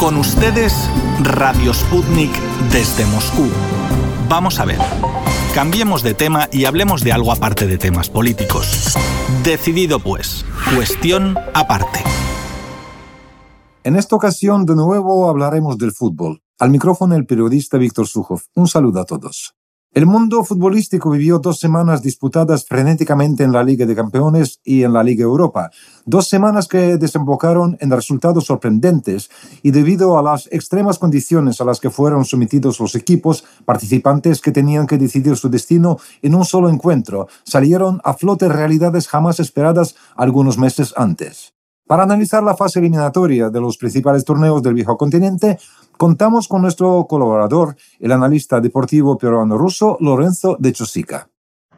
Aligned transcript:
Con 0.00 0.16
ustedes, 0.16 0.88
Radio 1.22 1.74
Sputnik 1.74 2.30
desde 2.72 3.04
Moscú. 3.04 3.50
Vamos 4.30 4.58
a 4.58 4.64
ver. 4.64 4.78
Cambiemos 5.54 6.02
de 6.02 6.14
tema 6.14 6.48
y 6.50 6.64
hablemos 6.64 7.04
de 7.04 7.12
algo 7.12 7.30
aparte 7.32 7.66
de 7.66 7.76
temas 7.76 8.08
políticos. 8.08 8.94
Decidido 9.44 10.00
pues. 10.00 10.46
Cuestión 10.74 11.36
aparte. 11.52 12.02
En 13.84 13.94
esta 13.94 14.16
ocasión, 14.16 14.64
de 14.64 14.74
nuevo, 14.74 15.28
hablaremos 15.28 15.76
del 15.76 15.92
fútbol. 15.92 16.40
Al 16.58 16.70
micrófono 16.70 17.14
el 17.14 17.26
periodista 17.26 17.76
Víctor 17.76 18.06
Sujov. 18.06 18.40
Un 18.54 18.68
saludo 18.68 19.00
a 19.00 19.04
todos. 19.04 19.54
El 19.92 20.06
mundo 20.06 20.44
futbolístico 20.44 21.10
vivió 21.10 21.40
dos 21.40 21.58
semanas 21.58 22.00
disputadas 22.00 22.64
frenéticamente 22.64 23.42
en 23.42 23.50
la 23.50 23.64
Liga 23.64 23.86
de 23.86 23.96
Campeones 23.96 24.60
y 24.62 24.84
en 24.84 24.92
la 24.92 25.02
Liga 25.02 25.24
Europa. 25.24 25.72
Dos 26.06 26.28
semanas 26.28 26.68
que 26.68 26.96
desembocaron 26.96 27.76
en 27.80 27.90
resultados 27.90 28.44
sorprendentes 28.44 29.30
y 29.64 29.72
debido 29.72 30.16
a 30.16 30.22
las 30.22 30.46
extremas 30.52 31.00
condiciones 31.00 31.60
a 31.60 31.64
las 31.64 31.80
que 31.80 31.90
fueron 31.90 32.24
sometidos 32.24 32.78
los 32.78 32.94
equipos 32.94 33.42
participantes 33.64 34.40
que 34.40 34.52
tenían 34.52 34.86
que 34.86 34.96
decidir 34.96 35.36
su 35.36 35.50
destino 35.50 35.98
en 36.22 36.36
un 36.36 36.44
solo 36.44 36.68
encuentro, 36.68 37.26
salieron 37.42 38.00
a 38.04 38.14
flote 38.14 38.48
realidades 38.48 39.08
jamás 39.08 39.40
esperadas 39.40 39.96
algunos 40.14 40.56
meses 40.56 40.94
antes. 40.96 41.52
Para 41.90 42.04
analizar 42.04 42.40
la 42.44 42.54
fase 42.54 42.78
eliminatoria 42.78 43.50
de 43.50 43.60
los 43.60 43.76
principales 43.76 44.24
torneos 44.24 44.62
del 44.62 44.74
viejo 44.74 44.96
continente, 44.96 45.58
contamos 45.98 46.46
con 46.46 46.62
nuestro 46.62 47.04
colaborador, 47.08 47.74
el 47.98 48.12
analista 48.12 48.60
deportivo 48.60 49.18
peruano 49.18 49.58
ruso 49.58 49.96
Lorenzo 49.98 50.56
de 50.60 50.72
Chosica. 50.72 51.28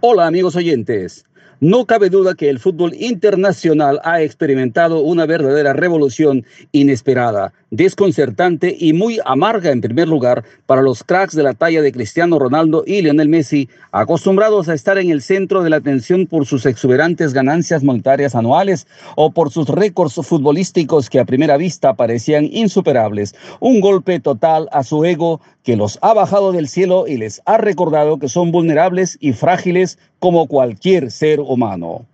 Hola 0.00 0.26
amigos 0.26 0.54
oyentes. 0.54 1.24
No 1.62 1.86
cabe 1.86 2.10
duda 2.10 2.34
que 2.34 2.50
el 2.50 2.58
fútbol 2.58 2.92
internacional 2.92 4.00
ha 4.02 4.20
experimentado 4.20 4.98
una 4.98 5.26
verdadera 5.26 5.72
revolución 5.72 6.44
inesperada, 6.72 7.52
desconcertante 7.70 8.76
y 8.76 8.92
muy 8.92 9.20
amarga 9.24 9.70
en 9.70 9.80
primer 9.80 10.08
lugar 10.08 10.42
para 10.66 10.82
los 10.82 11.04
cracks 11.04 11.36
de 11.36 11.44
la 11.44 11.54
talla 11.54 11.80
de 11.80 11.92
Cristiano 11.92 12.40
Ronaldo 12.40 12.82
y 12.84 13.00
Lionel 13.00 13.28
Messi, 13.28 13.68
acostumbrados 13.92 14.68
a 14.68 14.74
estar 14.74 14.98
en 14.98 15.10
el 15.10 15.22
centro 15.22 15.62
de 15.62 15.70
la 15.70 15.76
atención 15.76 16.26
por 16.26 16.46
sus 16.46 16.66
exuberantes 16.66 17.32
ganancias 17.32 17.84
monetarias 17.84 18.34
anuales 18.34 18.88
o 19.14 19.30
por 19.30 19.52
sus 19.52 19.68
récords 19.68 20.14
futbolísticos 20.14 21.08
que 21.08 21.20
a 21.20 21.24
primera 21.24 21.56
vista 21.56 21.94
parecían 21.94 22.48
insuperables. 22.50 23.36
Un 23.60 23.80
golpe 23.80 24.18
total 24.18 24.68
a 24.72 24.82
su 24.82 25.04
ego 25.04 25.40
que 25.62 25.76
los 25.76 25.98
ha 26.02 26.12
bajado 26.12 26.50
del 26.50 26.68
cielo 26.68 27.06
y 27.06 27.16
les 27.16 27.40
ha 27.46 27.56
recordado 27.56 28.18
que 28.18 28.28
son 28.28 28.50
vulnerables 28.50 29.16
y 29.20 29.32
frágiles 29.32 29.96
como 30.18 30.46
cualquier 30.46 31.10
ser 31.10 31.31
humano. 31.40 32.06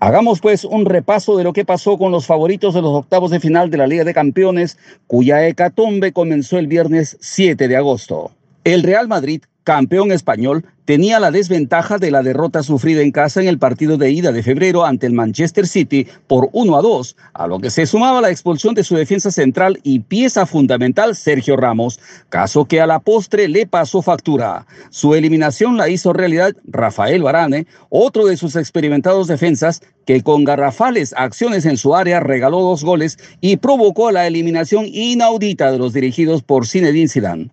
Hagamos 0.00 0.40
pues 0.40 0.64
un 0.64 0.84
repaso 0.84 1.36
de 1.36 1.44
lo 1.44 1.52
que 1.52 1.64
pasó 1.64 1.96
con 1.98 2.12
los 2.12 2.26
favoritos 2.26 2.74
de 2.74 2.82
los 2.82 2.92
octavos 2.92 3.30
de 3.30 3.40
final 3.40 3.70
de 3.70 3.78
la 3.78 3.86
Liga 3.86 4.04
de 4.04 4.14
Campeones, 4.14 4.76
cuya 5.06 5.46
hecatombe 5.46 6.12
comenzó 6.12 6.58
el 6.58 6.66
viernes 6.66 7.16
7 7.20 7.68
de 7.68 7.76
agosto. 7.76 8.32
El 8.64 8.82
Real 8.82 9.08
Madrid 9.08 9.42
campeón 9.64 10.12
español, 10.12 10.64
tenía 10.84 11.18
la 11.18 11.30
desventaja 11.30 11.96
de 11.98 12.10
la 12.10 12.22
derrota 12.22 12.62
sufrida 12.62 13.00
en 13.00 13.10
casa 13.10 13.40
en 13.40 13.48
el 13.48 13.58
partido 13.58 13.96
de 13.96 14.10
ida 14.10 14.30
de 14.30 14.42
febrero 14.42 14.84
ante 14.84 15.06
el 15.06 15.14
Manchester 15.14 15.66
City 15.66 16.06
por 16.26 16.50
1 16.52 16.76
a 16.76 16.82
2, 16.82 17.16
a 17.32 17.46
lo 17.46 17.58
que 17.58 17.70
se 17.70 17.86
sumaba 17.86 18.20
la 18.20 18.30
expulsión 18.30 18.74
de 18.74 18.84
su 18.84 18.94
defensa 18.94 19.30
central 19.30 19.80
y 19.82 20.00
pieza 20.00 20.44
fundamental 20.44 21.16
Sergio 21.16 21.56
Ramos, 21.56 21.98
caso 22.28 22.66
que 22.66 22.82
a 22.82 22.86
la 22.86 23.00
postre 23.00 23.48
le 23.48 23.66
pasó 23.66 24.02
factura. 24.02 24.66
Su 24.90 25.14
eliminación 25.14 25.78
la 25.78 25.88
hizo 25.88 26.12
realidad 26.12 26.52
Rafael 26.66 27.22
Varane, 27.22 27.66
otro 27.88 28.26
de 28.26 28.36
sus 28.36 28.56
experimentados 28.56 29.26
defensas, 29.26 29.80
que 30.04 30.22
con 30.22 30.44
garrafales 30.44 31.14
acciones 31.16 31.64
en 31.64 31.78
su 31.78 31.94
área 31.96 32.20
regaló 32.20 32.60
dos 32.60 32.84
goles 32.84 33.18
y 33.40 33.56
provocó 33.56 34.10
la 34.10 34.26
eliminación 34.26 34.84
inaudita 34.86 35.72
de 35.72 35.78
los 35.78 35.94
dirigidos 35.94 36.42
por 36.42 36.66
Zinedine 36.66 37.08
Zidane. 37.08 37.50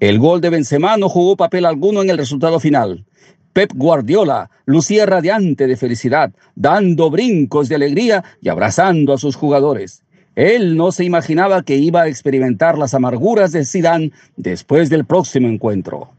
El 0.00 0.18
gol 0.18 0.40
de 0.40 0.50
Benzema 0.50 0.96
no 0.96 1.08
jugó 1.08 1.36
papel 1.36 1.64
alguno 1.64 2.02
en 2.02 2.10
el 2.10 2.18
resultado 2.18 2.60
final. 2.60 3.04
Pep 3.52 3.72
Guardiola 3.74 4.50
lucía 4.66 5.06
radiante 5.06 5.66
de 5.66 5.76
felicidad, 5.76 6.32
dando 6.54 7.10
brincos 7.10 7.68
de 7.68 7.74
alegría 7.74 8.24
y 8.40 8.48
abrazando 8.48 9.12
a 9.12 9.18
sus 9.18 9.36
jugadores. 9.36 10.02
Él 10.36 10.76
no 10.76 10.92
se 10.92 11.04
imaginaba 11.04 11.62
que 11.62 11.76
iba 11.76 12.02
a 12.02 12.08
experimentar 12.08 12.78
las 12.78 12.94
amarguras 12.94 13.50
de 13.50 13.64
Zidane 13.64 14.12
después 14.36 14.88
del 14.88 15.04
próximo 15.04 15.48
encuentro. 15.48 16.10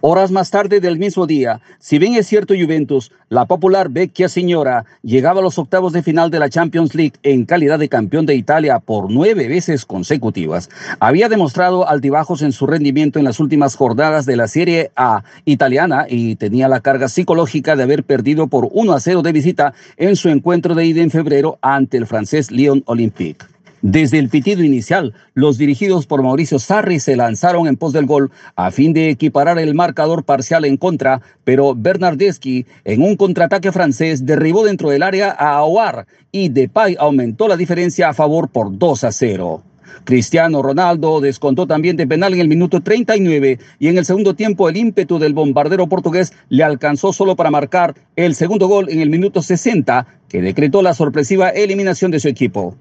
Horas 0.00 0.30
más 0.30 0.50
tarde 0.50 0.80
del 0.80 0.98
mismo 0.98 1.26
día, 1.26 1.60
si 1.78 1.98
bien 1.98 2.14
es 2.14 2.26
cierto 2.26 2.54
Juventus, 2.54 3.12
la 3.28 3.46
popular 3.46 3.88
Vecchia 3.88 4.28
Señora 4.28 4.84
llegaba 5.02 5.40
a 5.40 5.42
los 5.42 5.58
octavos 5.58 5.92
de 5.92 6.02
final 6.02 6.30
de 6.30 6.38
la 6.38 6.48
Champions 6.48 6.94
League 6.94 7.14
en 7.22 7.44
calidad 7.44 7.78
de 7.78 7.88
campeón 7.88 8.26
de 8.26 8.34
Italia 8.34 8.78
por 8.78 9.10
nueve 9.10 9.48
veces 9.48 9.84
consecutivas, 9.84 10.70
había 11.00 11.28
demostrado 11.28 11.88
altibajos 11.88 12.42
en 12.42 12.52
su 12.52 12.66
rendimiento 12.66 13.18
en 13.18 13.24
las 13.24 13.40
últimas 13.40 13.76
jornadas 13.76 14.26
de 14.26 14.36
la 14.36 14.48
Serie 14.48 14.90
A 14.96 15.22
italiana 15.44 16.06
y 16.08 16.36
tenía 16.36 16.68
la 16.68 16.80
carga 16.80 17.08
psicológica 17.08 17.76
de 17.76 17.82
haber 17.82 18.04
perdido 18.04 18.48
por 18.48 18.68
1 18.72 18.92
a 18.92 19.00
0 19.00 19.22
de 19.22 19.32
visita 19.32 19.74
en 19.96 20.16
su 20.16 20.28
encuentro 20.28 20.74
de 20.74 20.86
ida 20.86 21.02
en 21.02 21.10
febrero 21.10 21.58
ante 21.60 21.96
el 21.96 22.06
francés 22.06 22.50
Lyon 22.50 22.82
Olympique. 22.86 23.44
Desde 23.82 24.18
el 24.18 24.28
pitido 24.28 24.64
inicial, 24.64 25.14
los 25.34 25.56
dirigidos 25.56 26.04
por 26.04 26.20
Mauricio 26.20 26.58
Sarri 26.58 26.98
se 26.98 27.14
lanzaron 27.14 27.68
en 27.68 27.76
pos 27.76 27.92
del 27.92 28.06
gol 28.06 28.32
a 28.56 28.72
fin 28.72 28.92
de 28.92 29.08
equiparar 29.08 29.56
el 29.60 29.76
marcador 29.76 30.24
parcial 30.24 30.64
en 30.64 30.76
contra, 30.76 31.20
pero 31.44 31.76
Bernardeschi, 31.76 32.66
en 32.84 33.02
un 33.02 33.14
contraataque 33.14 33.70
francés, 33.70 34.26
derribó 34.26 34.64
dentro 34.64 34.90
del 34.90 35.04
área 35.04 35.30
a 35.30 35.58
Aouar 35.58 36.08
y 36.32 36.48
Depay 36.48 36.96
aumentó 36.98 37.46
la 37.46 37.56
diferencia 37.56 38.08
a 38.08 38.14
favor 38.14 38.48
por 38.48 38.76
2 38.76 39.04
a 39.04 39.12
0. 39.12 39.62
Cristiano 40.02 40.60
Ronaldo 40.60 41.20
descontó 41.20 41.68
también 41.68 41.96
de 41.96 42.06
penal 42.08 42.34
en 42.34 42.40
el 42.40 42.48
minuto 42.48 42.80
39 42.80 43.60
y 43.78 43.88
en 43.88 43.96
el 43.98 44.04
segundo 44.04 44.34
tiempo 44.34 44.68
el 44.68 44.76
ímpetu 44.76 45.20
del 45.20 45.34
bombardero 45.34 45.86
portugués 45.86 46.32
le 46.48 46.64
alcanzó 46.64 47.12
solo 47.12 47.36
para 47.36 47.52
marcar 47.52 47.94
el 48.16 48.34
segundo 48.34 48.66
gol 48.66 48.88
en 48.90 49.00
el 49.00 49.10
minuto 49.10 49.40
60 49.40 50.04
que 50.28 50.42
decretó 50.42 50.82
la 50.82 50.94
sorpresiva 50.94 51.50
eliminación 51.50 52.10
de 52.10 52.18
su 52.18 52.26
equipo. 52.26 52.74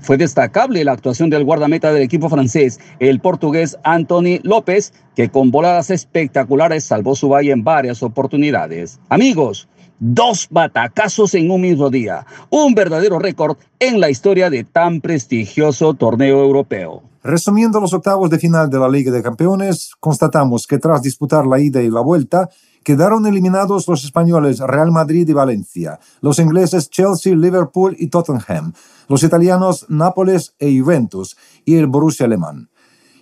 Fue 0.00 0.16
destacable 0.16 0.84
la 0.84 0.92
actuación 0.92 1.30
del 1.30 1.44
guardameta 1.44 1.92
del 1.92 2.02
equipo 2.02 2.28
francés, 2.28 2.80
el 2.98 3.20
portugués 3.20 3.78
Anthony 3.84 4.40
López, 4.42 4.92
que 5.14 5.28
con 5.30 5.50
voladas 5.50 5.90
espectaculares 5.90 6.84
salvó 6.84 7.14
su 7.14 7.28
valle 7.28 7.52
en 7.52 7.64
varias 7.64 8.02
oportunidades. 8.02 9.00
Amigos, 9.08 9.68
dos 9.98 10.48
batacazos 10.50 11.34
en 11.34 11.50
un 11.50 11.60
mismo 11.60 11.90
día, 11.90 12.26
un 12.50 12.74
verdadero 12.74 13.18
récord 13.18 13.58
en 13.78 14.00
la 14.00 14.10
historia 14.10 14.50
de 14.50 14.64
tan 14.64 15.00
prestigioso 15.00 15.94
torneo 15.94 16.42
europeo. 16.42 17.02
Resumiendo 17.22 17.80
los 17.80 17.92
octavos 17.92 18.30
de 18.30 18.38
final 18.38 18.70
de 18.70 18.78
la 18.78 18.88
Liga 18.88 19.12
de 19.12 19.22
Campeones, 19.22 19.92
constatamos 20.00 20.66
que 20.66 20.78
tras 20.78 21.02
disputar 21.02 21.46
la 21.46 21.60
ida 21.60 21.82
y 21.82 21.90
la 21.90 22.00
vuelta, 22.00 22.48
quedaron 22.82 23.26
eliminados 23.26 23.86
los 23.88 24.04
españoles 24.04 24.60
Real 24.60 24.90
Madrid 24.90 25.28
y 25.28 25.32
Valencia, 25.32 26.00
los 26.20 26.38
ingleses 26.38 26.90
Chelsea, 26.90 27.34
Liverpool 27.34 27.96
y 27.98 28.08
Tottenham, 28.08 28.72
los 29.08 29.22
italianos 29.22 29.86
Nápoles 29.88 30.54
e 30.58 30.78
Juventus 30.78 31.36
y 31.64 31.76
el 31.76 31.86
Borussia 31.86 32.26
alemán. 32.26 32.70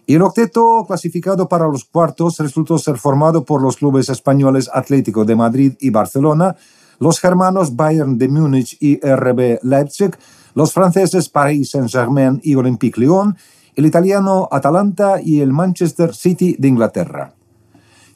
El 0.07 0.23
octeto 0.23 0.85
clasificado 0.87 1.49
para 1.49 1.69
los 1.69 1.85
cuartos 1.85 2.39
resultó 2.39 2.79
ser 2.79 2.97
formado 2.97 3.45
por 3.45 3.61
los 3.61 3.77
clubes 3.77 4.09
españoles 4.09 4.71
Atlético 4.73 5.25
de 5.25 5.37
Madrid 5.37 5.75
y 5.81 5.91
Barcelona, 5.91 6.57
los 6.99 7.21
germanos 7.21 7.77
Bayern 7.77 8.17
de 8.17 8.29
Múnich 8.29 8.77
y 8.81 8.97
RB 8.97 9.59
Leipzig, 9.63 10.13
los 10.55 10.73
franceses 10.73 11.29
Paris 11.29 11.71
Saint-Germain 11.71 12.41
y 12.43 12.55
Olympique 12.55 13.01
Lyon, 13.01 13.37
el 13.77 13.87
italiano 13.87 14.49
Atalanta 14.51 15.21
y 15.23 15.41
el 15.41 15.53
Manchester 15.53 16.15
City 16.15 16.57
de 16.59 16.69
Inglaterra. 16.69 17.38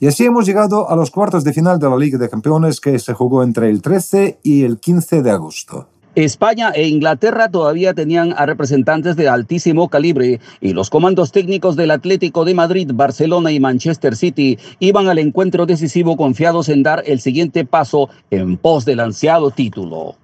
Y 0.03 0.09
así 0.09 0.25
hemos 0.25 0.47
llegado 0.47 0.91
a 0.91 0.97
los 0.97 1.13
cuartos 1.13 1.45
de 1.45 1.53
final 1.53 1.79
de 1.79 1.89
la 1.89 1.97
Liga 1.97 2.19
de 2.19 2.29
Campeones 2.29 2.81
que 2.81 2.99
se 2.99 3.13
jugó 3.13 3.45
entre 3.45 3.71
el 3.71 3.81
13 3.81 4.41
y 4.43 4.65
el 4.65 4.81
15 4.81 5.23
de 5.23 5.31
agosto. 5.31 5.87
España 6.17 6.71
e 6.71 6.89
Inglaterra 6.89 7.49
todavía 7.49 7.95
tenían 7.95 8.35
a 8.37 8.45
representantes 8.45 9.15
de 9.15 9.29
altísimo 9.29 9.89
calibre 9.89 10.41
y 10.61 10.73
los 10.73 10.91
comandos 10.91 11.31
técnicos 11.31 11.77
del 11.77 11.93
Atlético 11.93 12.45
de 12.45 12.53
Madrid, 12.53 12.91
Barcelona 12.93 13.53
y 13.53 13.61
Manchester 13.61 14.17
City 14.17 14.59
iban 14.81 15.07
al 15.07 15.21
encuentro 15.21 15.67
decisivo 15.67 16.17
confiados 16.17 16.69
en 16.69 16.83
dar 16.83 17.05
el 17.07 17.21
siguiente 17.21 17.65
paso 17.65 18.11
en 18.33 18.57
pos 18.57 18.85
del 18.85 18.99
ansiado 18.99 19.53
título. 19.53 20.17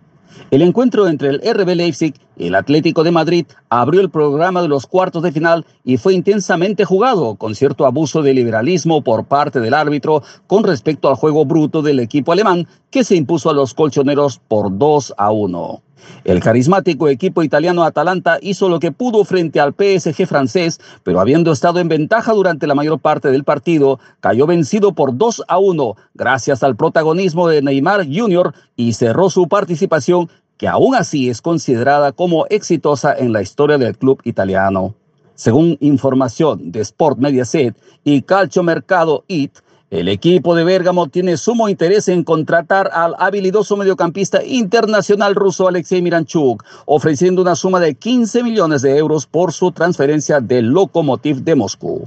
El 0.51 0.63
encuentro 0.63 1.09
entre 1.09 1.29
el 1.29 1.41
RB 1.41 1.75
Leipzig 1.75 2.15
y 2.37 2.47
el 2.47 2.55
Atlético 2.55 3.05
de 3.05 3.11
Madrid 3.11 3.47
abrió 3.69 4.01
el 4.01 4.11
programa 4.11 4.63
de 4.63 4.69
los 4.69 4.87
cuartos 4.87 5.23
de 5.23 5.33
final 5.33 5.67
y 5.85 5.97
fue 5.97 6.15
intensamente 6.15 6.85
jugado, 6.85 7.35
con 7.35 7.55
cierto 7.55 7.87
abuso 7.87 8.23
de 8.23 8.35
liberalismo 8.35 9.03
por 9.03 9.25
parte 9.25 9.61
del 9.61 9.75
árbitro 9.75 10.23
con 10.47 10.65
respecto 10.65 11.09
al 11.09 11.17
juego 11.17 11.45
bruto 11.45 11.83
del 11.83 12.01
equipo 12.01 12.33
alemán, 12.33 12.67
que 12.91 13.05
se 13.05 13.17
impuso 13.17 13.51
a 13.51 13.55
los 13.55 13.75
colchoneros 13.75 14.41
por 14.49 14.77
2 14.77 15.15
a 15.17 15.31
1. 15.31 15.83
El 16.25 16.41
carismático 16.41 17.09
equipo 17.09 17.43
italiano 17.43 17.85
Atalanta 17.85 18.39
hizo 18.41 18.69
lo 18.69 18.81
que 18.81 18.93
pudo 18.93 19.25
frente 19.25 19.61
al 19.61 19.75
PSG 19.75 20.27
francés, 20.27 20.81
pero 21.03 21.21
habiendo 21.21 21.53
estado 21.53 21.81
en 21.81 21.89
ventaja 21.89 22.33
durante 22.33 22.67
la 22.67 22.75
mayor 22.75 22.99
parte 22.99 23.31
del 23.31 23.45
partido, 23.45 23.99
cayó 24.21 24.47
vencido 24.47 24.93
por 24.93 25.17
2 25.17 25.45
a 25.49 25.59
1 25.59 25.97
gracias 26.15 26.63
al 26.63 26.77
protagonismo 26.77 27.49
de 27.49 27.63
Neymar 27.63 28.07
Jr. 28.07 28.55
y 28.77 28.93
cerró 28.93 29.31
su 29.31 29.49
participación, 29.49 30.29
que 30.57 30.69
aún 30.69 30.95
así 30.95 31.29
es 31.31 31.41
considerada 31.41 32.13
como 32.13 32.47
exitosa 32.51 33.15
en 33.17 33.33
la 33.33 33.43
historia 33.43 33.79
del 33.79 33.97
club 33.97 34.21
italiano. 34.25 34.95
Según 35.35 35.77
información 35.81 36.73
de 36.73 36.81
Sport 36.81 37.19
Mediaset 37.19 37.77
y 38.03 38.23
Calcio 38.23 38.65
Mercado 38.65 39.25
IT, 39.29 39.53
el 39.91 40.09
equipo 40.09 40.55
de 40.55 40.65
Bérgamo 40.65 41.07
tiene 41.07 41.39
sumo 41.39 41.69
interés 41.69 42.09
en 42.09 42.23
contratar 42.23 42.91
al 42.93 43.15
habilidoso 43.19 43.75
mediocampista 43.75 44.45
internacional 44.45 45.35
ruso 45.35 45.67
Alexei 45.67 46.03
Miranchuk, 46.03 46.63
ofreciendo 46.85 47.41
una 47.41 47.57
suma 47.57 47.81
de 47.81 47.95
15 47.95 48.43
millones 48.43 48.83
de 48.83 48.99
euros 48.99 49.27
por 49.27 49.53
su 49.53 49.73
transferencia 49.73 50.41
del 50.41 50.67
Lokomotiv 50.67 51.39
de 51.39 51.55
Moscú. 51.55 52.07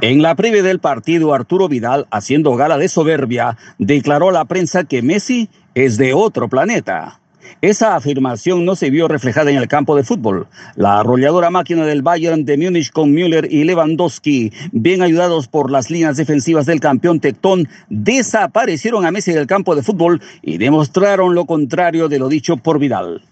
En 0.00 0.22
la 0.22 0.34
previa 0.36 0.62
del 0.62 0.78
partido, 0.78 1.34
Arturo 1.34 1.68
Vidal, 1.68 2.06
haciendo 2.10 2.54
gala 2.54 2.78
de 2.78 2.88
soberbia, 2.88 3.58
declaró 3.78 4.28
a 4.28 4.32
la 4.32 4.44
prensa 4.44 4.84
que 4.84 5.02
Messi 5.02 5.50
es 5.74 5.98
de 5.98 6.14
otro 6.14 6.48
planeta. 6.48 7.19
Esa 7.60 7.94
afirmación 7.94 8.64
no 8.64 8.76
se 8.76 8.90
vio 8.90 9.08
reflejada 9.08 9.50
en 9.50 9.56
el 9.56 9.68
campo 9.68 9.96
de 9.96 10.04
fútbol. 10.04 10.46
La 10.76 11.00
arrolladora 11.00 11.50
máquina 11.50 11.84
del 11.84 12.02
Bayern 12.02 12.44
de 12.44 12.56
Múnich 12.56 12.90
con 12.90 13.12
Müller 13.12 13.46
y 13.50 13.64
Lewandowski, 13.64 14.52
bien 14.72 15.02
ayudados 15.02 15.48
por 15.48 15.70
las 15.70 15.90
líneas 15.90 16.16
defensivas 16.16 16.66
del 16.66 16.80
campeón 16.80 17.20
Tectón, 17.20 17.68
desaparecieron 17.88 19.04
a 19.04 19.10
Messi 19.10 19.32
del 19.32 19.46
campo 19.46 19.74
de 19.74 19.82
fútbol 19.82 20.20
y 20.42 20.58
demostraron 20.58 21.34
lo 21.34 21.44
contrario 21.44 22.08
de 22.08 22.18
lo 22.18 22.28
dicho 22.28 22.56
por 22.56 22.78
Vidal. 22.78 23.22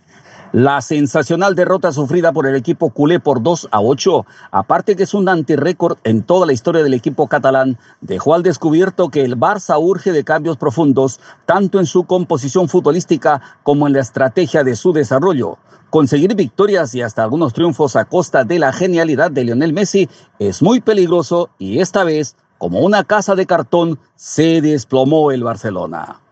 La 0.52 0.80
sensacional 0.80 1.54
derrota 1.54 1.92
sufrida 1.92 2.32
por 2.32 2.46
el 2.46 2.56
equipo 2.56 2.88
culé 2.88 3.20
por 3.20 3.42
2 3.42 3.68
a 3.70 3.82
8, 3.82 4.24
aparte 4.50 4.96
que 4.96 5.02
es 5.02 5.12
un 5.12 5.28
antirécord 5.28 5.98
en 6.04 6.22
toda 6.22 6.46
la 6.46 6.54
historia 6.54 6.82
del 6.82 6.94
equipo 6.94 7.28
catalán, 7.28 7.78
dejó 8.00 8.32
al 8.32 8.42
descubierto 8.42 9.10
que 9.10 9.26
el 9.26 9.38
Barça 9.38 9.78
urge 9.78 10.10
de 10.10 10.24
cambios 10.24 10.56
profundos, 10.56 11.20
tanto 11.44 11.78
en 11.78 11.84
su 11.84 12.04
composición 12.04 12.70
futbolística 12.70 13.42
como 13.62 13.86
en 13.86 13.92
la 13.92 14.00
estrategia 14.00 14.64
de 14.64 14.74
su 14.74 14.94
desarrollo. 14.94 15.58
Conseguir 15.90 16.34
victorias 16.34 16.94
y 16.94 17.02
hasta 17.02 17.22
algunos 17.22 17.52
triunfos 17.52 17.94
a 17.94 18.06
costa 18.06 18.44
de 18.44 18.58
la 18.58 18.72
genialidad 18.72 19.30
de 19.30 19.44
Lionel 19.44 19.74
Messi 19.74 20.08
es 20.38 20.62
muy 20.62 20.80
peligroso 20.80 21.50
y 21.58 21.80
esta 21.80 22.04
vez, 22.04 22.36
como 22.56 22.80
una 22.80 23.04
casa 23.04 23.34
de 23.34 23.44
cartón, 23.44 23.98
se 24.16 24.62
desplomó 24.62 25.30
el 25.30 25.44
Barcelona. 25.44 26.22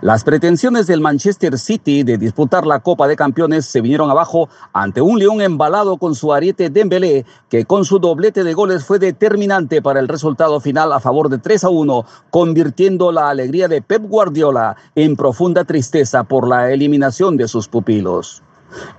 Las 0.00 0.24
pretensiones 0.24 0.86
del 0.86 1.00
Manchester 1.00 1.58
City 1.58 2.02
de 2.02 2.18
disputar 2.18 2.66
la 2.66 2.80
Copa 2.80 3.08
de 3.08 3.16
Campeones 3.16 3.66
se 3.66 3.80
vinieron 3.80 4.10
abajo 4.10 4.48
ante 4.72 5.00
un 5.00 5.18
León 5.18 5.40
embalado 5.40 5.96
con 5.96 6.14
su 6.14 6.32
ariete 6.32 6.70
Dembélé, 6.70 7.24
que 7.48 7.64
con 7.64 7.84
su 7.84 7.98
doblete 7.98 8.44
de 8.44 8.54
goles 8.54 8.84
fue 8.84 8.98
determinante 8.98 9.82
para 9.82 10.00
el 10.00 10.08
resultado 10.08 10.60
final 10.60 10.92
a 10.92 11.00
favor 11.00 11.28
de 11.28 11.38
3 11.38 11.64
a 11.64 11.68
1, 11.70 12.04
convirtiendo 12.30 13.12
la 13.12 13.30
alegría 13.30 13.68
de 13.68 13.82
Pep 13.82 14.02
Guardiola 14.02 14.76
en 14.94 15.16
profunda 15.16 15.64
tristeza 15.64 16.24
por 16.24 16.48
la 16.48 16.70
eliminación 16.70 17.36
de 17.36 17.48
sus 17.48 17.68
pupilos. 17.68 18.42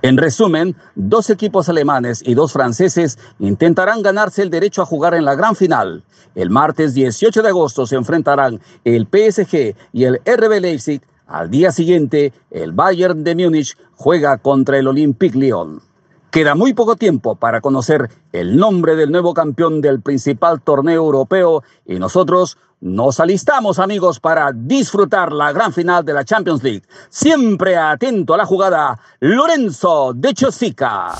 En 0.02 0.16
resumen, 0.16 0.76
dos 0.94 1.30
equipos 1.30 1.68
alemanes 1.68 2.22
y 2.24 2.34
dos 2.34 2.52
franceses 2.52 3.18
intentarán 3.38 4.02
ganarse 4.02 4.42
el 4.42 4.50
derecho 4.50 4.82
a 4.82 4.86
jugar 4.86 5.14
en 5.14 5.24
la 5.24 5.34
gran 5.34 5.56
final. 5.56 6.04
El 6.34 6.50
martes 6.50 6.94
18 6.94 7.42
de 7.42 7.48
agosto 7.48 7.86
se 7.86 7.96
enfrentarán 7.96 8.60
el 8.84 9.06
PSG 9.06 9.74
y 9.92 10.04
el 10.04 10.20
RB 10.26 10.60
Leipzig. 10.60 11.00
Al 11.26 11.50
día 11.50 11.72
siguiente, 11.72 12.32
el 12.50 12.72
Bayern 12.72 13.24
de 13.24 13.34
Múnich 13.34 13.76
juega 13.94 14.38
contra 14.38 14.78
el 14.78 14.86
Olympique 14.86 15.36
Lyon. 15.36 15.80
Queda 16.36 16.54
muy 16.54 16.74
poco 16.74 16.96
tiempo 16.96 17.34
para 17.34 17.62
conocer 17.62 18.10
el 18.30 18.58
nombre 18.58 18.94
del 18.94 19.10
nuevo 19.10 19.32
campeón 19.32 19.80
del 19.80 20.02
principal 20.02 20.60
torneo 20.60 21.02
europeo 21.02 21.64
y 21.86 21.94
nosotros 21.98 22.58
nos 22.78 23.20
alistamos, 23.20 23.78
amigos, 23.78 24.20
para 24.20 24.52
disfrutar 24.52 25.32
la 25.32 25.50
gran 25.52 25.72
final 25.72 26.04
de 26.04 26.12
la 26.12 26.26
Champions 26.26 26.62
League. 26.62 26.82
Siempre 27.08 27.78
atento 27.78 28.34
a 28.34 28.36
la 28.36 28.44
jugada, 28.44 29.00
Lorenzo 29.18 30.12
de 30.14 30.34
Chosica. 30.34 31.14